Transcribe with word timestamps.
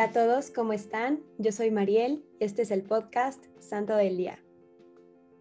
Hola 0.00 0.08
a 0.08 0.12
todos, 0.14 0.50
¿cómo 0.50 0.72
están? 0.72 1.20
Yo 1.36 1.52
soy 1.52 1.70
Mariel, 1.70 2.24
este 2.40 2.62
es 2.62 2.70
el 2.70 2.84
podcast 2.84 3.44
Santo 3.58 3.94
del 3.96 4.16
Día. 4.16 4.38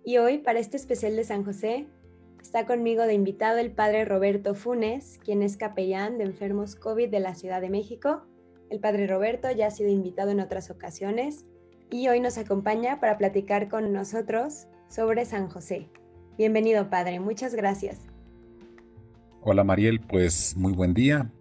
Y 0.04 0.18
hoy, 0.18 0.40
para 0.40 0.60
este 0.60 0.76
especial 0.76 1.16
de 1.16 1.24
San 1.24 1.46
José, 1.46 1.88
está 2.42 2.66
conmigo 2.66 3.04
de 3.04 3.14
invitado 3.14 3.58
el 3.60 3.72
padre 3.72 4.04
Roberto 4.04 4.56
Funes, 4.56 5.18
quien 5.24 5.44
es 5.44 5.56
capellán 5.56 6.18
de 6.18 6.26
enfermos 6.26 6.76
COVID 6.76 7.08
de 7.10 7.22
la 7.22 7.36
Ciudad 7.36 7.62
de 7.62 7.70
México. 7.70 8.24
El 8.70 8.82
padre 8.82 9.08
Roberto 9.08 9.50
ya 9.50 9.68
ha 9.68 9.72
sido 9.72 9.92
invitado 9.92 10.32
en 10.32 10.42
otras 10.42 10.70
ocasiones 10.70 11.46
y 11.90 12.10
hoy 12.10 12.20
nos 12.20 12.38
acompaña 12.38 13.00
para 13.00 13.18
platicar 13.18 13.70
con 13.70 13.94
nosotros 13.94 14.68
sobre 14.90 15.24
San 15.24 15.48
José. 15.48 15.88
Bienvenido, 16.38 16.90
padre, 16.90 17.22
muchas 17.22 17.56
gracias. 17.56 18.00
Hola 19.40 19.64
Mariel, 19.64 20.02
pues 20.02 20.58
muy 20.58 20.74
buen 20.74 20.94
día. 20.94 21.32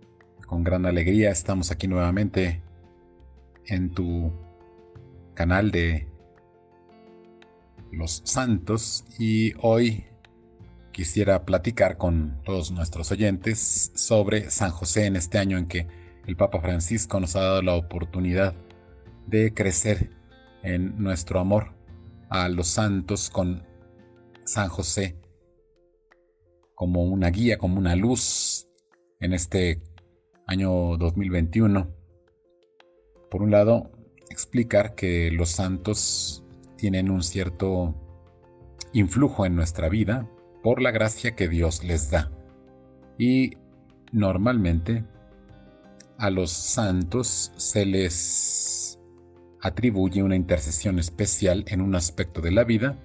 Con 0.46 0.62
gran 0.62 0.86
alegría 0.86 1.32
estamos 1.32 1.72
aquí 1.72 1.88
nuevamente 1.88 2.62
en 3.68 3.90
tu 3.90 4.32
canal 5.34 5.70
de 5.70 6.08
los 7.92 8.22
santos. 8.24 9.04
Y 9.18 9.52
hoy 9.60 10.04
quisiera 10.92 11.44
platicar 11.44 11.96
con 11.96 12.40
todos 12.44 12.72
nuestros 12.72 13.12
oyentes 13.12 13.92
sobre 13.94 14.50
San 14.50 14.70
José 14.70 15.06
en 15.06 15.16
este 15.16 15.38
año 15.38 15.58
en 15.58 15.66
que 15.66 15.86
el 16.26 16.36
Papa 16.36 16.60
Francisco 16.60 17.20
nos 17.20 17.36
ha 17.36 17.40
dado 17.42 17.62
la 17.62 17.74
oportunidad 17.74 18.54
de 19.26 19.54
crecer 19.54 20.10
en 20.62 21.00
nuestro 21.02 21.40
amor 21.40 21.74
a 22.28 22.48
los 22.48 22.68
santos 22.68 23.30
con 23.30 23.62
San 24.44 24.68
José 24.68 25.16
como 26.74 27.02
una 27.02 27.30
guía, 27.30 27.58
como 27.58 27.78
una 27.78 27.96
luz 27.96 28.68
en 29.20 29.32
este 29.32 29.82
año 30.46 30.96
2021 30.96 31.97
por 33.30 33.42
un 33.42 33.50
lado, 33.50 33.90
explicar 34.30 34.94
que 34.94 35.30
los 35.30 35.50
santos 35.50 36.44
tienen 36.76 37.10
un 37.10 37.22
cierto 37.22 37.94
influjo 38.92 39.46
en 39.46 39.56
nuestra 39.56 39.88
vida 39.88 40.28
por 40.62 40.80
la 40.80 40.90
gracia 40.90 41.34
que 41.34 41.48
Dios 41.48 41.84
les 41.84 42.10
da. 42.10 42.30
Y 43.18 43.56
normalmente 44.12 45.04
a 46.18 46.30
los 46.30 46.50
santos 46.50 47.52
se 47.56 47.86
les 47.86 48.98
atribuye 49.60 50.22
una 50.22 50.36
intercesión 50.36 50.98
especial 50.98 51.64
en 51.68 51.80
un 51.80 51.94
aspecto 51.94 52.40
de 52.40 52.52
la 52.52 52.64
vida, 52.64 52.98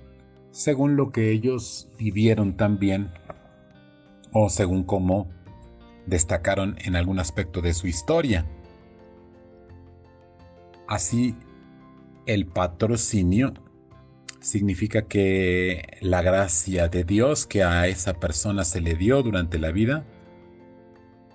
según 0.51 0.95
lo 0.95 1.11
que 1.11 1.31
ellos 1.31 1.89
vivieron 1.97 2.57
también 2.57 3.11
o 4.31 4.49
según 4.49 4.83
cómo 4.83 5.29
destacaron 6.05 6.75
en 6.83 6.95
algún 6.95 7.19
aspecto 7.19 7.61
de 7.61 7.73
su 7.73 7.87
historia. 7.87 8.45
Así, 10.93 11.35
el 12.27 12.45
patrocinio 12.45 13.55
significa 14.41 15.07
que 15.07 15.97
la 16.01 16.21
gracia 16.21 16.87
de 16.87 17.03
Dios 17.03 17.47
que 17.47 17.63
a 17.63 17.87
esa 17.87 18.19
persona 18.19 18.63
se 18.63 18.79
le 18.79 18.93
dio 18.93 19.23
durante 19.23 19.57
la 19.57 19.71
vida 19.71 20.05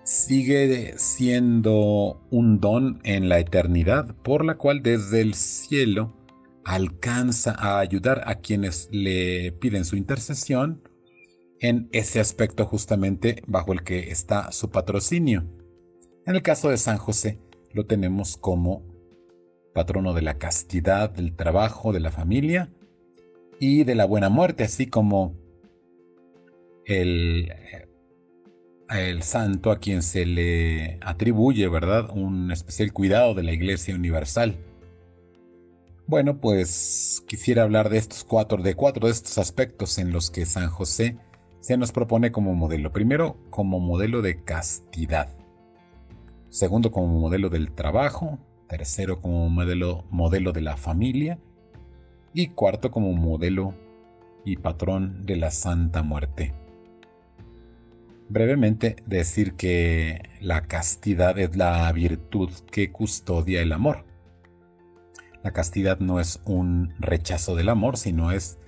sigue 0.05 0.95
siendo 0.97 2.25
un 2.31 2.61
don 2.61 3.01
en 3.03 3.29
la 3.29 3.41
eternidad 3.41 4.15
por 4.23 4.45
la 4.45 4.59
cual 4.59 4.81
desde 4.81 5.23
el 5.23 5.35
cielo 5.35 6.15
alcanza 6.65 7.51
a 7.59 7.81
ayudar 7.81 8.23
a 8.27 8.37
quienes 8.37 8.89
le 8.93 9.51
piden 9.51 9.85
su 9.85 9.97
intercesión 9.97 10.89
en 11.59 11.89
ese 11.91 12.21
aspecto 12.21 12.65
justamente 12.65 13.43
bajo 13.49 13.73
el 13.73 13.83
que 13.83 14.13
está 14.13 14.53
su 14.53 14.71
patrocinio. 14.71 15.49
En 16.27 16.37
el 16.37 16.43
caso 16.43 16.69
de 16.71 16.77
San 16.77 16.99
José 16.99 17.41
lo 17.73 17.87
tenemos 17.87 18.37
como 18.37 18.98
patrono 19.79 20.13
de 20.13 20.23
la 20.23 20.39
castidad, 20.39 21.09
del 21.09 21.37
trabajo, 21.37 21.93
de 21.93 22.01
la 22.01 22.11
familia 22.11 22.69
y 23.61 23.85
de 23.85 23.95
la 23.95 24.07
buena 24.07 24.29
muerte, 24.29 24.65
así 24.65 24.89
como 24.89 25.37
el, 26.85 27.53
el 28.91 29.23
santo 29.23 29.71
a 29.71 29.79
quien 29.79 30.03
se 30.03 30.27
le 30.27 30.99
atribuye, 31.01 31.69
¿verdad?, 31.69 32.11
un 32.11 32.51
especial 32.51 32.93
cuidado 32.93 33.35
de 33.35 33.45
la 33.45 33.53
Iglesia 33.53 33.95
Universal. 33.95 34.57
Bueno, 36.09 36.41
pues 36.41 37.23
quisiera 37.29 37.63
hablar 37.63 37.89
de 37.89 37.99
estos 37.99 38.25
cuatro, 38.25 38.61
de 38.61 38.75
cuatro 38.75 39.07
de 39.07 39.13
estos 39.13 39.39
aspectos 39.39 39.99
en 39.99 40.11
los 40.11 40.33
que 40.33 40.45
San 40.45 40.71
José 40.71 41.19
se 41.61 41.77
nos 41.77 41.93
propone 41.93 42.33
como 42.33 42.53
modelo. 42.57 42.91
Primero, 42.91 43.37
como 43.51 43.79
modelo 43.79 44.23
de 44.23 44.43
castidad. 44.43 45.29
Segundo, 46.49 46.91
como 46.91 47.21
modelo 47.21 47.49
del 47.49 47.71
trabajo 47.71 48.41
tercero 48.69 49.21
como 49.21 49.49
modelo, 49.49 50.05
modelo 50.11 50.53
de 50.53 50.61
la 50.61 50.77
familia 50.77 51.39
y 52.33 52.49
cuarto 52.49 52.91
como 52.91 53.13
modelo 53.13 53.75
y 54.45 54.57
patrón 54.57 55.27
de 55.27 55.37
la 55.37 55.51
Santa 55.51 56.03
Muerte. 56.03 56.55
Brevemente 58.29 58.97
decir 59.07 59.55
que 59.55 60.21
la 60.41 60.67
castidad 60.67 61.39
es 61.39 61.57
la 61.57 61.91
virtud 61.93 62.51
que 62.71 62.93
custodia 62.93 63.63
el 63.63 63.73
amor. 63.73 64.05
La 65.43 65.53
castidad 65.53 65.99
no 65.99 66.21
es 66.21 66.43
un 66.45 66.93
rechazo 66.99 67.57
del 67.57 67.71
amor, 67.71 67.97
sino 67.97 68.31
es 68.31 68.59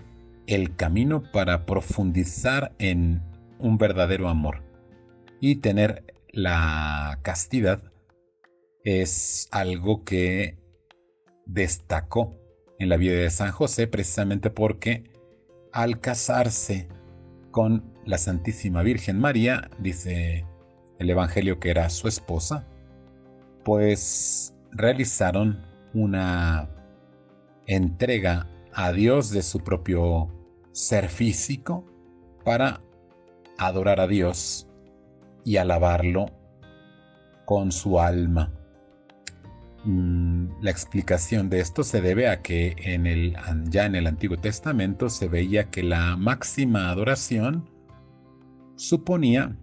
el 0.47 0.77
camino 0.77 1.23
para 1.31 1.67
profundizar 1.67 2.73
en 2.79 3.23
un 3.59 3.77
verdadero 3.77 4.29
amor. 4.29 4.63
Y 5.41 5.57
tener 5.57 6.05
la 6.33 7.19
castidad 7.23 7.83
es 8.85 9.49
algo 9.51 10.05
que 10.05 10.59
destacó 11.47 12.37
en 12.79 12.89
la 12.89 12.97
vida 12.97 13.15
de 13.15 13.31
San 13.31 13.51
José 13.51 13.87
precisamente 13.87 14.51
porque 14.51 15.11
al 15.73 16.01
casarse 16.01 16.89
con 17.51 17.93
la 18.05 18.19
Santísima 18.19 18.83
Virgen 18.83 19.19
María, 19.19 19.71
dice 19.79 20.47
el 20.99 21.11
Evangelio 21.11 21.61
que 21.61 21.71
era 21.71 21.91
su 21.91 22.09
esposa, 22.09 22.67
pues 23.65 24.55
realizaron 24.73 25.67
una 25.93 26.71
entrega 27.67 28.49
a 28.73 28.93
Dios 28.93 29.31
de 29.31 29.43
su 29.43 29.61
propio 29.61 30.29
ser 30.73 31.09
físico 31.09 31.85
para 32.45 32.81
adorar 33.59 34.01
a 34.01 34.07
Dios 34.07 34.69
y 35.45 35.57
alabarlo 35.57 36.27
con 37.45 37.73
su 37.73 38.01
alma. 38.01 38.60
Mm, 39.85 40.61
la 40.61 40.71
explicación 40.71 41.49
de 41.49 41.61
esto 41.61 41.85
se 41.85 42.03
debe 42.03 42.29
a 42.29 42.43
que 42.43 42.77
en 42.79 43.07
el, 43.07 43.37
ya 43.71 43.87
en 43.87 43.95
el 43.95 44.07
Antiguo 44.07 44.37
Testamento 44.37 45.09
se 45.09 45.29
veía 45.29 45.71
que 45.71 45.83
la 45.83 46.17
máxima 46.17 46.91
adoración 46.91 47.69
suponía 48.77 49.57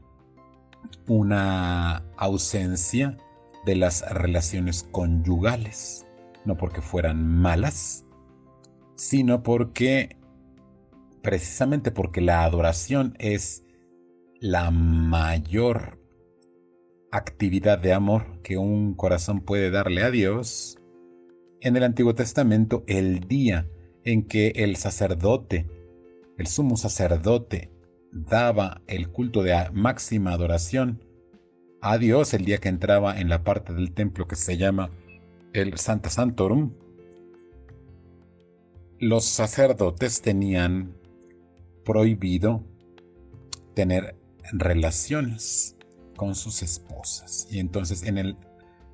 una 1.08 2.04
ausencia 2.18 3.18
de 3.66 3.76
las 3.76 4.10
relaciones 4.12 4.84
conyugales, 4.92 6.08
no 6.46 6.58
porque 6.58 6.82
fueran 6.82 7.28
malas, 7.28 8.06
sino 8.96 9.44
porque 9.44 10.18
precisamente 11.22 11.92
porque 11.92 12.22
la 12.22 12.44
adoración 12.44 13.16
es 13.20 13.64
la 14.40 14.72
mayor 14.72 15.97
actividad 17.12 17.80
de 17.80 17.94
amor 17.94 18.42
que 18.44 18.58
un 18.58 18.94
corazón 18.94 19.42
puede 19.42 19.72
darle 19.72 20.04
a 20.04 20.12
Dios, 20.12 20.78
en 21.62 21.76
el 21.76 21.84
Antiguo 21.84 22.14
Testamento 22.16 22.84
el 22.88 23.28
día 23.28 23.68
en 24.04 24.24
que 24.24 24.50
el 24.56 24.76
sacerdote, 24.76 25.66
el 26.38 26.48
sumo 26.48 26.78
sacerdote, 26.78 27.72
daba 28.12 28.82
el 28.88 29.10
culto 29.10 29.44
de 29.44 29.56
máxima 29.74 30.32
adoración 30.32 31.04
a 31.82 31.98
Dios, 31.98 32.34
el 32.34 32.46
día 32.46 32.58
que 32.58 32.70
entraba 32.70 33.20
en 33.20 33.30
la 33.30 33.44
parte 33.44 33.74
del 33.74 33.94
templo 33.94 34.28
que 34.28 34.36
se 34.36 34.58
llama 34.58 34.92
el 35.54 35.78
Santa 35.78 36.10
Santorum, 36.10 36.74
los 39.00 39.26
sacerdotes 39.26 40.22
tenían 40.22 40.96
prohibido 41.86 42.64
tener 43.74 44.16
relaciones 44.52 45.77
con 46.18 46.36
sus 46.36 46.62
esposas. 46.62 47.48
Y 47.50 47.60
entonces 47.60 48.04
en 48.04 48.18
el 48.18 48.36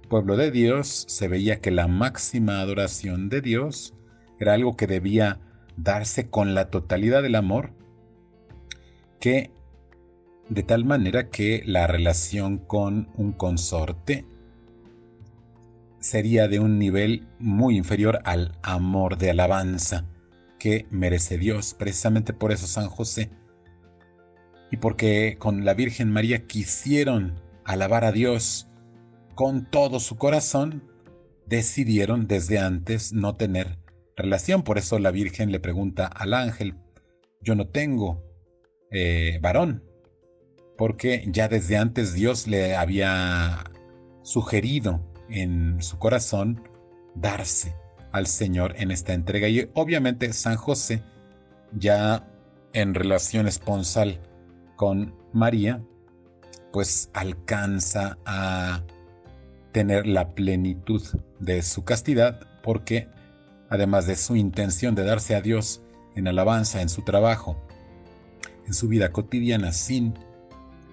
pueblo 0.08 0.38
de 0.38 0.52
Dios 0.52 1.06
se 1.08 1.28
veía 1.28 1.60
que 1.60 1.72
la 1.72 1.88
máxima 1.88 2.60
adoración 2.60 3.30
de 3.30 3.42
Dios 3.42 3.96
era 4.40 4.54
algo 4.54 4.78
que 4.78 4.86
debía 4.86 5.40
darse 5.75 6.30
con 6.30 6.54
la 6.54 6.70
totalidad 6.70 7.24
del 7.24 7.34
amor, 7.34 7.72
que 9.20 9.50
de 10.50 10.62
tal 10.62 10.86
manera 10.86 11.30
que 11.30 11.64
la 11.66 11.88
relación 11.88 12.60
con 12.60 13.10
un 13.16 13.31
consorte 13.31 14.28
sería 16.00 16.48
de 16.48 16.60
un 16.60 16.78
nivel 16.78 17.25
muy 17.40 17.78
inferior 17.78 18.20
al 18.25 18.52
amor 18.62 19.18
de 19.18 19.31
alabanza 19.31 20.06
que 20.60 20.86
merece 20.92 21.38
Dios. 21.38 21.74
Precisamente 21.74 22.34
por 22.34 22.52
eso 22.52 22.68
San 22.68 22.90
José 22.90 23.31
y 24.74 24.78
porque 24.78 25.38
con 25.38 25.66
la 25.66 25.75
Virgen 25.75 26.10
María 26.10 26.48
quisieron 26.48 27.40
alabar 27.64 28.06
a 28.06 28.12
Dios 28.12 28.68
con 29.36 29.70
todo 29.70 30.00
su 30.00 30.18
corazón, 30.18 30.90
decidieron 31.46 32.25
desde 32.25 32.58
antes 32.58 33.14
no 33.14 33.36
tener 33.36 33.78
relación. 34.18 34.64
Por 34.64 34.80
eso 34.80 34.98
la 34.98 35.12
Virgen 35.12 35.52
le 35.52 35.60
pregunta 35.60 36.08
al 36.08 36.34
ángel, 36.34 36.74
yo 37.40 37.54
no 37.54 37.68
tengo 37.68 38.24
eh, 38.90 39.38
varón, 39.44 39.84
porque 40.75 41.24
ya 41.28 41.48
desde 41.48 41.78
antes 41.78 42.16
Dios 42.16 42.48
le 42.48 42.75
había 42.75 43.66
sugerido 44.24 45.08
en 45.30 45.84
su 45.84 46.00
corazón 46.00 46.68
darse 47.14 47.75
al 48.12 48.25
Señor 48.25 48.74
en 48.80 48.90
esta 48.90 49.14
entrega. 49.14 49.48
Y 49.50 49.70
obviamente 49.75 50.34
San 50.34 50.56
José, 50.56 51.04
ya 51.78 52.28
en 52.74 52.96
relación 52.96 53.48
esponsal 53.48 54.20
con 54.75 55.16
María, 55.34 55.84
pues 56.72 57.10
alcanza 57.14 58.18
a 58.25 58.84
tener 59.72 60.08
la 60.08 60.34
plenitud 60.34 61.02
de 61.40 61.62
su 61.62 61.84
castidad 61.84 62.48
porque 62.62 63.08
además 63.70 64.08
de 64.08 64.16
su 64.16 64.36
intención 64.36 64.96
de 64.96 65.04
darse 65.04 65.36
a 65.36 65.42
Dios 65.42 65.81
en 66.16 66.28
alabanza 66.28 66.81
en 66.81 66.90
su 66.90 67.02
trabajo, 67.02 67.58
en 68.68 68.74
su 68.74 68.88
vida 68.88 69.12
cotidiana 69.12 69.72
sin 69.74 70.14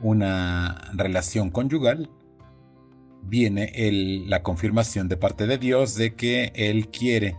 una 0.00 0.90
relación 0.94 1.50
conyugal, 1.50 2.10
viene 3.22 3.70
la 4.26 4.42
confirmación 4.42 5.08
de 5.08 5.16
parte 5.16 5.46
de 5.46 5.58
Dios 5.58 5.94
de 5.94 6.14
que 6.14 6.52
Él 6.54 6.88
quiere 6.88 7.36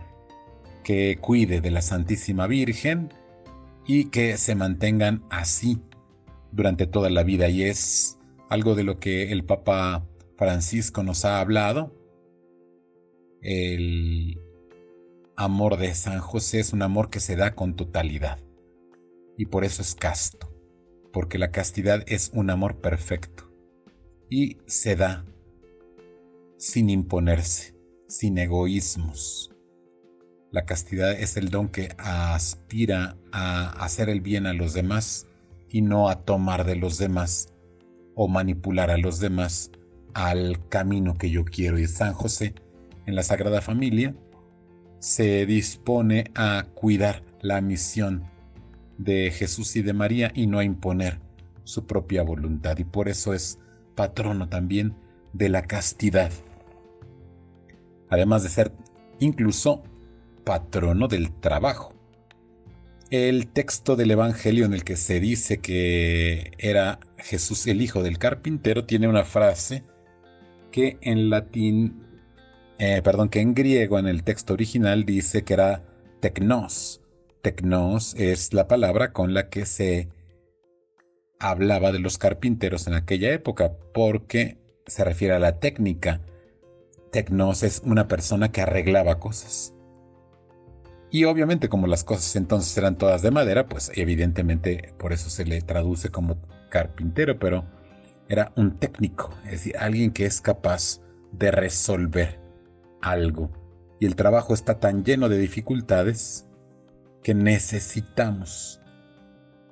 que 0.84 1.18
cuide 1.20 1.60
de 1.60 1.70
la 1.70 1.82
Santísima 1.82 2.46
Virgen 2.46 3.12
y 3.86 4.06
que 4.06 4.36
se 4.36 4.54
mantengan 4.54 5.24
así 5.30 5.80
durante 6.52 6.86
toda 6.86 7.10
la 7.10 7.24
vida. 7.24 7.48
Y 7.48 7.64
es 7.64 8.18
algo 8.48 8.74
de 8.74 8.84
lo 8.84 9.00
que 9.00 9.32
el 9.32 9.44
Papa 9.44 10.06
Francisco 10.36 11.02
nos 11.02 11.24
ha 11.24 11.40
hablado. 11.40 11.94
El 13.40 14.38
amor 15.36 15.78
de 15.78 15.94
San 15.94 16.20
José 16.20 16.60
es 16.60 16.72
un 16.72 16.82
amor 16.82 17.10
que 17.10 17.20
se 17.20 17.34
da 17.34 17.54
con 17.54 17.74
totalidad. 17.74 18.38
Y 19.36 19.46
por 19.46 19.64
eso 19.64 19.82
es 19.82 19.94
casto, 19.94 20.52
porque 21.12 21.38
la 21.38 21.50
castidad 21.50 22.04
es 22.06 22.30
un 22.34 22.50
amor 22.50 22.80
perfecto. 22.80 23.50
Y 24.28 24.58
se 24.66 24.94
da 24.94 25.24
sin 26.58 26.90
imponerse, 26.90 27.74
sin 28.06 28.38
egoísmos. 28.38 29.50
La 30.52 30.64
castidad 30.64 31.12
es 31.12 31.36
el 31.38 31.48
don 31.48 31.70
que 31.70 31.94
aspira 31.96 33.16
a 33.32 33.70
hacer 33.82 34.10
el 34.10 34.20
bien 34.20 34.46
a 34.46 34.52
los 34.52 34.74
demás 34.74 35.26
y 35.72 35.80
no 35.80 36.08
a 36.08 36.24
tomar 36.24 36.64
de 36.64 36.76
los 36.76 36.98
demás 36.98 37.52
o 38.14 38.28
manipular 38.28 38.90
a 38.90 38.98
los 38.98 39.18
demás 39.18 39.70
al 40.14 40.68
camino 40.68 41.14
que 41.14 41.30
yo 41.30 41.44
quiero. 41.44 41.78
Y 41.78 41.86
San 41.86 42.12
José, 42.12 42.54
en 43.06 43.14
la 43.14 43.22
Sagrada 43.22 43.62
Familia, 43.62 44.14
se 44.98 45.46
dispone 45.46 46.30
a 46.34 46.66
cuidar 46.74 47.24
la 47.40 47.60
misión 47.60 48.30
de 48.98 49.30
Jesús 49.30 49.74
y 49.76 49.82
de 49.82 49.94
María 49.94 50.30
y 50.34 50.46
no 50.46 50.58
a 50.58 50.64
imponer 50.64 51.18
su 51.64 51.86
propia 51.86 52.22
voluntad. 52.22 52.78
Y 52.78 52.84
por 52.84 53.08
eso 53.08 53.32
es 53.32 53.58
patrono 53.94 54.48
también 54.48 54.94
de 55.32 55.48
la 55.48 55.62
castidad. 55.62 56.30
Además 58.10 58.42
de 58.42 58.50
ser 58.50 58.72
incluso 59.20 59.82
patrono 60.44 61.08
del 61.08 61.32
trabajo. 61.32 61.94
El 63.12 63.48
texto 63.48 63.94
del 63.94 64.10
Evangelio 64.10 64.64
en 64.64 64.72
el 64.72 64.84
que 64.84 64.96
se 64.96 65.20
dice 65.20 65.58
que 65.58 66.52
era 66.56 66.98
Jesús 67.18 67.66
el 67.66 67.82
hijo 67.82 68.02
del 68.02 68.16
carpintero 68.16 68.86
tiene 68.86 69.06
una 69.06 69.26
frase 69.26 69.84
que 70.70 70.96
en 71.02 71.28
latín 71.28 72.06
eh, 72.78 73.02
perdón, 73.02 73.28
que 73.28 73.40
en 73.40 73.52
griego 73.52 73.98
en 73.98 74.06
el 74.06 74.22
texto 74.24 74.54
original 74.54 75.04
dice 75.04 75.44
que 75.44 75.52
era 75.52 75.84
tecnos. 76.20 77.02
Tecnos 77.42 78.14
es 78.14 78.54
la 78.54 78.66
palabra 78.66 79.12
con 79.12 79.34
la 79.34 79.50
que 79.50 79.66
se 79.66 80.08
hablaba 81.38 81.92
de 81.92 81.98
los 81.98 82.16
carpinteros 82.16 82.86
en 82.86 82.94
aquella 82.94 83.30
época, 83.30 83.74
porque 83.92 84.56
se 84.86 85.04
refiere 85.04 85.34
a 85.34 85.38
la 85.38 85.60
técnica. 85.60 86.22
Tecnos 87.10 87.62
es 87.62 87.82
una 87.84 88.08
persona 88.08 88.52
que 88.52 88.62
arreglaba 88.62 89.20
cosas. 89.20 89.74
Y 91.12 91.26
obviamente 91.26 91.68
como 91.68 91.86
las 91.86 92.04
cosas 92.04 92.34
entonces 92.36 92.74
eran 92.78 92.96
todas 92.96 93.20
de 93.20 93.30
madera, 93.30 93.66
pues 93.66 93.92
evidentemente 93.94 94.94
por 94.98 95.12
eso 95.12 95.28
se 95.28 95.44
le 95.44 95.60
traduce 95.60 96.08
como 96.08 96.38
carpintero, 96.70 97.38
pero 97.38 97.66
era 98.30 98.50
un 98.56 98.78
técnico, 98.78 99.30
es 99.44 99.50
decir, 99.50 99.76
alguien 99.76 100.10
que 100.10 100.24
es 100.24 100.40
capaz 100.40 101.02
de 101.30 101.50
resolver 101.50 102.40
algo. 103.02 103.50
Y 104.00 104.06
el 104.06 104.16
trabajo 104.16 104.54
está 104.54 104.80
tan 104.80 105.04
lleno 105.04 105.28
de 105.28 105.36
dificultades 105.36 106.48
que 107.22 107.34
necesitamos 107.34 108.80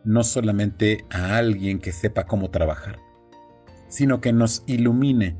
no 0.04 0.24
solamente 0.24 1.06
a 1.08 1.38
alguien 1.38 1.78
que 1.78 1.92
sepa 1.92 2.26
cómo 2.26 2.50
trabajar, 2.50 2.98
sino 3.88 4.20
que 4.20 4.34
nos 4.34 4.62
ilumine 4.66 5.38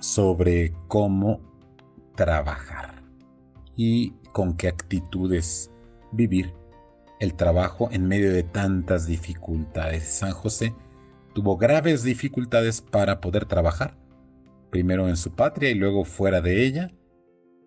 sobre 0.00 0.72
cómo 0.88 1.42
trabajar 2.16 2.93
y 3.76 4.12
con 4.32 4.56
qué 4.56 4.68
actitudes 4.68 5.70
vivir 6.12 6.52
el 7.20 7.34
trabajo 7.34 7.88
en 7.92 8.06
medio 8.06 8.32
de 8.32 8.42
tantas 8.42 9.06
dificultades. 9.06 10.04
San 10.04 10.32
José 10.32 10.74
tuvo 11.34 11.56
graves 11.56 12.02
dificultades 12.02 12.80
para 12.80 13.20
poder 13.20 13.46
trabajar 13.46 13.96
primero 14.74 15.08
en 15.08 15.16
su 15.16 15.36
patria 15.36 15.70
y 15.70 15.76
luego 15.76 16.04
fuera 16.04 16.40
de 16.40 16.66
ella, 16.66 16.90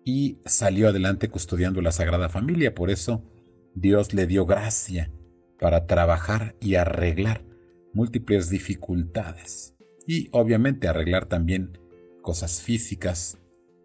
y 0.04 0.42
salió 0.44 0.88
adelante 0.88 1.30
custodiando 1.30 1.80
la 1.80 1.90
Sagrada 1.90 2.28
Familia. 2.28 2.74
Por 2.74 2.90
eso 2.90 3.24
Dios 3.74 4.12
le 4.12 4.26
dio 4.26 4.44
gracia 4.44 5.10
para 5.58 5.86
trabajar 5.86 6.54
y 6.60 6.74
arreglar 6.74 7.46
múltiples 7.94 8.50
dificultades. 8.50 9.74
Y 10.06 10.28
obviamente 10.32 10.86
arreglar 10.86 11.24
también 11.26 11.78
cosas 12.20 12.60
físicas 12.60 13.38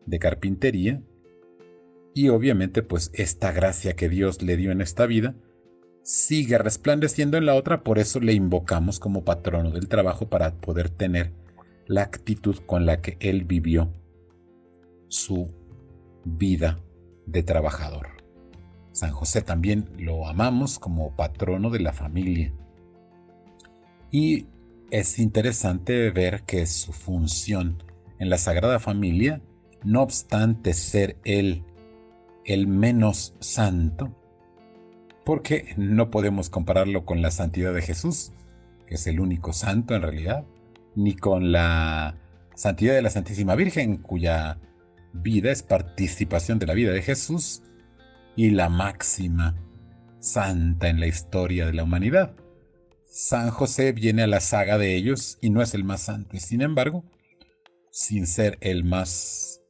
de 0.06 0.20
carpintería. 0.20 1.02
Y 2.14 2.30
obviamente 2.30 2.84
pues 2.84 3.12
esta 3.14 3.52
gracia 3.52 3.96
que 3.96 4.10
Dios 4.10 4.42
le 4.42 4.58
dio 4.58 4.72
en 4.72 4.82
esta 4.82 5.06
vida 5.06 5.36
sigue 6.04 6.58
resplandeciendo 6.58 7.38
en 7.38 7.46
la 7.46 7.56
otra, 7.56 7.84
por 7.84 7.98
eso 7.98 8.20
le 8.20 8.34
invocamos 8.34 9.00
como 9.00 9.24
patrono 9.24 9.72
del 9.72 9.88
trabajo 9.88 10.28
para 10.28 10.54
poder 10.56 10.90
tener 10.90 11.34
la 11.88 12.02
actitud 12.02 12.58
con 12.66 12.86
la 12.86 13.02
que 13.02 13.18
él 13.20 13.46
vivió 13.46 13.94
su 15.08 15.50
vida 16.26 16.80
de 17.26 17.44
trabajador. 17.44 18.08
San 18.92 19.12
José 19.12 19.42
también 19.42 19.90
lo 19.98 20.28
amamos 20.28 20.78
como 20.78 21.16
patrono 21.16 21.70
de 21.70 21.80
la 21.80 21.94
familia. 21.94 22.54
Y 24.12 24.48
es 24.92 25.18
interesante 25.18 26.12
ver 26.12 26.44
que 26.44 26.68
su 26.68 26.94
función 26.94 27.82
en 28.20 28.30
la 28.30 28.38
Sagrada 28.38 28.80
Familia, 28.80 29.42
no 29.84 30.04
obstante 30.04 30.74
ser 30.74 31.18
él 31.26 31.66
el 32.46 32.68
menos 32.68 33.36
santo, 33.40 34.16
porque 35.26 35.74
no 35.78 36.10
podemos 36.10 36.50
compararlo 36.50 37.06
con 37.06 37.22
la 37.22 37.32
santidad 37.32 37.74
de 37.74 37.82
Jesús, 37.82 38.32
que 38.88 38.96
es 38.96 39.08
el 39.08 39.20
único 39.20 39.54
santo 39.54 39.96
en 39.96 40.02
realidad, 40.02 40.46
ni 40.96 41.16
con 41.16 41.52
la 41.52 42.18
santidad 42.56 42.94
de 42.94 43.02
la 43.02 43.10
Santísima 43.10 43.56
Virgen, 43.56 43.98
cuya 43.98 44.60
vida 45.14 45.52
es 45.52 45.64
participación 45.64 46.60
de 46.60 46.68
la 46.68 46.74
vida 46.74 46.92
de 46.92 47.02
Jesús 47.02 47.64
y 48.36 48.50
la 48.50 48.70
máxima 48.70 49.56
santa 50.20 50.90
en 50.90 51.00
la 51.00 51.08
historia 51.08 51.66
de 51.66 51.74
la 51.74 51.84
humanidad. 51.84 52.36
San 53.06 53.52
José 53.52 53.92
viene 53.92 54.24
a 54.24 54.28
la 54.28 54.40
saga 54.40 54.78
de 54.78 54.96
ellos 54.96 55.38
y 55.40 55.52
no 55.52 55.62
es 55.62 55.74
el 55.74 55.84
más 55.84 56.02
santo, 56.02 56.36
y 56.36 56.40
sin 56.40 56.62
embargo, 56.62 57.04
sin 57.92 58.26
ser 58.26 58.58
el 58.62 58.84
más 58.84 59.62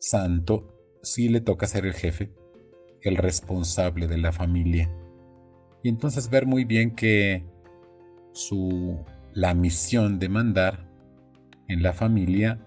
santo, 0.00 0.79
sí 1.02 1.28
le 1.28 1.40
toca 1.40 1.66
ser 1.66 1.86
el 1.86 1.94
jefe, 1.94 2.32
el 3.02 3.16
responsable 3.16 4.06
de 4.06 4.18
la 4.18 4.32
familia. 4.32 4.90
Y 5.82 5.88
entonces 5.88 6.28
ver 6.30 6.46
muy 6.46 6.64
bien 6.64 6.94
que 6.94 7.44
su 8.32 8.98
la 9.32 9.54
misión 9.54 10.18
de 10.18 10.28
mandar 10.28 10.88
en 11.68 11.82
la 11.82 11.92
familia 11.92 12.58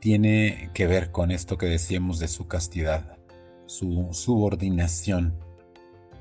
tiene 0.00 0.70
que 0.74 0.86
ver 0.86 1.10
con 1.10 1.30
esto 1.30 1.58
que 1.58 1.66
decíamos 1.66 2.18
de 2.18 2.28
su 2.28 2.46
castidad, 2.46 3.18
su 3.66 4.08
subordinación 4.12 5.34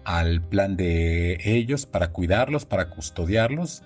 al 0.03 0.41
plan 0.41 0.77
de 0.77 1.37
ellos 1.43 1.85
para 1.85 2.11
cuidarlos, 2.11 2.65
para 2.65 2.89
custodiarlos, 2.89 3.83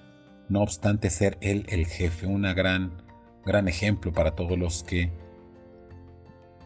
no 0.49 0.61
obstante 0.61 1.09
ser 1.09 1.37
él 1.41 1.65
el 1.69 1.87
jefe, 1.87 2.27
una 2.27 2.53
gran 2.53 3.01
gran 3.45 3.67
ejemplo 3.67 4.11
para 4.13 4.35
todos 4.35 4.57
los 4.57 4.83
que 4.83 5.11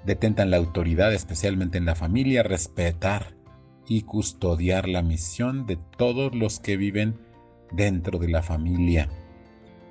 detentan 0.05 0.51
la 0.51 0.57
autoridad, 0.57 1.13
especialmente 1.13 1.77
en 1.77 1.85
la 1.85 1.95
familia, 1.95 2.43
respetar 2.43 3.35
y 3.87 4.03
custodiar 4.03 4.87
la 4.87 5.01
misión 5.01 5.65
de 5.65 5.77
todos 5.97 6.35
los 6.35 6.59
que 6.59 6.77
viven 6.77 7.19
dentro 7.71 8.19
de 8.19 8.29
la 8.29 8.41
familia. 8.41 9.09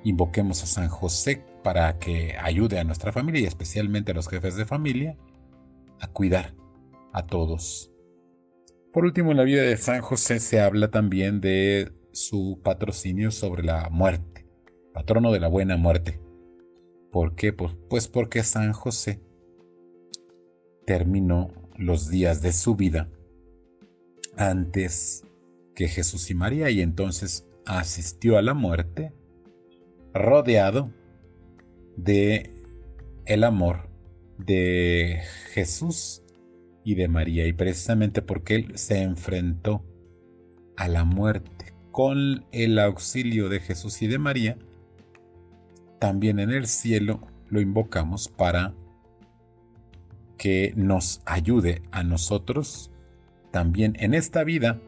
Invoquemos 0.03 0.63
a 0.63 0.67
San 0.67 0.87
José 0.87 1.43
para 1.63 1.97
que 1.97 2.35
ayude 2.37 2.79
a 2.79 2.83
nuestra 2.83 3.11
familia 3.11 3.41
y 3.41 3.45
especialmente 3.45 4.11
a 4.11 4.15
los 4.15 4.27
jefes 4.27 4.55
de 4.55 4.65
familia 4.65 5.17
a 5.99 6.07
cuidar 6.07 6.53
a 7.13 7.25
todos. 7.25 7.91
Por 8.93 9.03
último, 9.05 9.31
en 9.31 9.37
la 9.37 9.43
vida 9.43 9.63
de 9.63 9.77
San 9.77 10.01
José 10.01 10.39
se 10.39 10.61
habla 10.61 10.91
también 10.91 11.41
de 11.41 11.91
su 12.11 12.61
patrocinio 12.63 13.31
sobre 13.31 13.63
la 13.63 13.89
muerte, 13.89 14.45
patrono 14.93 15.31
de 15.31 15.39
la 15.39 15.47
buena 15.47 15.75
muerte. 15.75 16.21
¿Por 17.11 17.35
qué? 17.35 17.53
Pues, 17.53 18.07
porque 18.07 18.43
San 18.43 18.73
José 18.73 19.21
terminó 20.85 21.51
los 21.77 22.09
días 22.09 22.41
de 22.41 22.53
su 22.53 22.75
vida 22.75 23.09
antes 24.37 25.23
que 25.75 25.87
Jesús 25.87 26.29
y 26.31 26.35
María 26.35 26.69
y 26.69 26.81
entonces 26.81 27.47
asistió 27.65 28.37
a 28.37 28.41
la 28.41 28.53
muerte 28.53 29.13
rodeado 30.13 30.91
de 31.97 32.51
el 33.25 33.43
amor 33.43 33.89
de 34.37 35.21
Jesús 35.53 36.23
y 36.83 36.95
de 36.95 37.07
María 37.07 37.47
y 37.47 37.53
precisamente 37.53 38.21
porque 38.21 38.55
él 38.55 38.77
se 38.77 39.01
enfrentó 39.01 39.83
a 40.77 40.87
la 40.87 41.03
muerte 41.03 41.73
con 41.91 42.45
el 42.51 42.77
auxilio 42.79 43.49
de 43.49 43.59
Jesús 43.59 44.01
y 44.01 44.07
de 44.07 44.19
María 44.19 44.57
también 45.99 46.39
en 46.39 46.51
el 46.51 46.67
cielo 46.67 47.21
lo 47.49 47.61
invocamos 47.61 48.27
para 48.27 48.75
que 50.37 50.73
nos 50.75 51.21
ayude 51.25 51.81
a 51.91 52.03
nosotros 52.03 52.91
también 53.51 53.95
en 53.99 54.13
esta 54.13 54.43
vida 54.43 54.81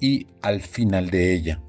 y 0.00 0.28
al 0.42 0.60
final 0.60 1.10
de 1.10 1.34
ella. 1.34 1.62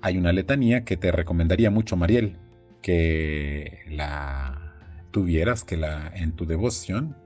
Hay 0.00 0.18
una 0.18 0.32
letanía 0.32 0.84
que 0.84 0.96
te 0.96 1.12
recomendaría 1.12 1.70
mucho, 1.70 1.96
Mariel, 1.96 2.38
que 2.82 3.80
la 3.88 4.74
tuvieras, 5.10 5.64
que 5.64 5.76
la 5.76 6.12
en 6.14 6.32
tu 6.32 6.46
devoción, 6.46 7.16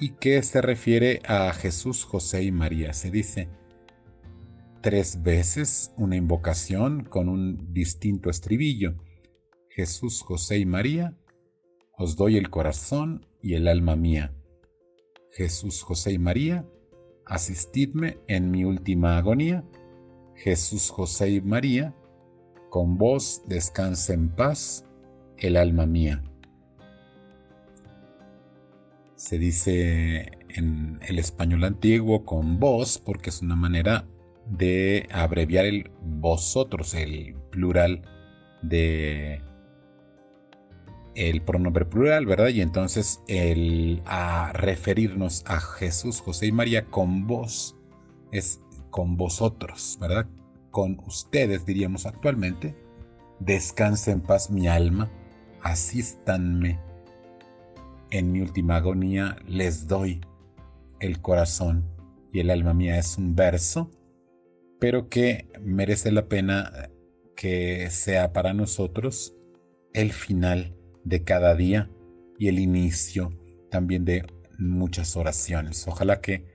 y 0.00 0.10
que 0.10 0.42
se 0.42 0.60
refiere 0.60 1.20
a 1.26 1.52
Jesús, 1.52 2.04
José 2.04 2.42
y 2.42 2.50
María. 2.50 2.92
Se 2.92 3.10
dice 3.10 3.48
tres 4.80 5.22
veces 5.22 5.92
una 5.96 6.16
invocación 6.16 7.04
con 7.04 7.28
un 7.28 7.72
distinto 7.72 8.30
estribillo. 8.30 8.96
Jesús, 9.68 10.22
José 10.22 10.58
y 10.58 10.66
María, 10.66 11.16
os 12.00 12.16
doy 12.16 12.38
el 12.38 12.48
corazón 12.48 13.26
y 13.42 13.54
el 13.54 13.68
alma 13.68 13.94
mía. 13.94 14.32
Jesús, 15.32 15.82
José 15.82 16.12
y 16.12 16.18
María, 16.18 16.66
asistidme 17.26 18.16
en 18.26 18.50
mi 18.50 18.64
última 18.64 19.18
agonía. 19.18 19.64
Jesús, 20.34 20.88
José 20.88 21.28
y 21.28 21.40
María, 21.42 21.94
con 22.70 22.96
vos 22.96 23.42
descanse 23.46 24.14
en 24.14 24.30
paz 24.30 24.86
el 25.36 25.58
alma 25.58 25.84
mía. 25.84 26.24
Se 29.16 29.36
dice 29.36 30.30
en 30.48 31.00
el 31.06 31.18
español 31.18 31.64
antiguo 31.64 32.24
con 32.24 32.58
vos 32.58 32.96
porque 32.96 33.28
es 33.28 33.42
una 33.42 33.56
manera 33.56 34.08
de 34.46 35.06
abreviar 35.12 35.66
el 35.66 35.90
vosotros, 36.02 36.94
el 36.94 37.34
plural 37.50 38.00
de 38.62 39.42
el 41.20 41.42
pronombre 41.42 41.84
plural, 41.84 42.24
¿verdad? 42.24 42.48
Y 42.48 42.62
entonces 42.62 43.20
el 43.28 44.02
a 44.06 44.52
referirnos 44.54 45.44
a 45.46 45.60
Jesús, 45.60 46.22
José 46.22 46.46
y 46.46 46.52
María 46.52 46.86
con 46.86 47.26
vos 47.26 47.76
es 48.32 48.62
con 48.88 49.18
vosotros, 49.18 49.98
¿verdad? 50.00 50.26
Con 50.70 50.98
ustedes, 51.06 51.66
diríamos 51.66 52.06
actualmente. 52.06 52.74
Descanse 53.38 54.12
en 54.12 54.22
paz 54.22 54.50
mi 54.50 54.66
alma, 54.66 55.10
asístanme. 55.62 56.78
En 58.10 58.32
mi 58.32 58.40
última 58.40 58.76
agonía 58.76 59.36
les 59.46 59.88
doy 59.88 60.22
el 61.00 61.20
corazón 61.20 61.84
y 62.32 62.40
el 62.40 62.48
alma 62.48 62.72
mía 62.72 62.98
es 62.98 63.18
un 63.18 63.34
verso, 63.36 63.90
pero 64.78 65.10
que 65.10 65.52
merece 65.60 66.12
la 66.12 66.28
pena 66.28 66.90
que 67.36 67.90
sea 67.90 68.32
para 68.32 68.54
nosotros 68.54 69.34
el 69.92 70.12
final 70.12 70.79
de 71.10 71.24
cada 71.24 71.54
día 71.54 71.90
y 72.38 72.48
el 72.48 72.58
inicio 72.58 73.36
también 73.70 74.06
de 74.06 74.24
muchas 74.58 75.16
oraciones. 75.16 75.86
Ojalá 75.86 76.20
que 76.22 76.46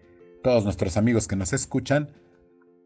todos 0.42 0.64
nuestros 0.64 0.98
amigos 0.98 1.28
que 1.28 1.36
nos 1.36 1.54
escuchan, 1.54 2.10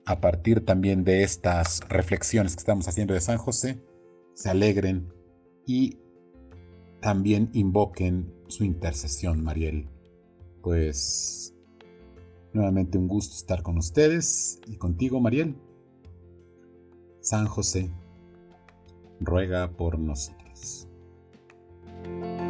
a 0.05 0.19
partir 0.19 0.65
también 0.65 1.03
de 1.03 1.23
estas 1.23 1.81
reflexiones 1.87 2.55
que 2.55 2.59
estamos 2.59 2.87
haciendo 2.87 3.13
de 3.13 3.21
San 3.21 3.37
José, 3.37 3.81
se 4.33 4.49
alegren 4.49 5.13
y 5.65 5.97
también 7.01 7.49
invoquen 7.53 8.33
su 8.47 8.63
intercesión, 8.63 9.43
Mariel. 9.43 9.87
Pues 10.61 11.55
nuevamente 12.53 12.97
un 12.97 13.07
gusto 13.07 13.35
estar 13.35 13.61
con 13.61 13.77
ustedes 13.77 14.59
y 14.65 14.77
contigo, 14.77 15.21
Mariel. 15.21 15.55
San 17.21 17.45
José, 17.45 17.91
ruega 19.19 19.71
por 19.71 19.99
nosotros. 19.99 20.88
Bye. 22.17 22.48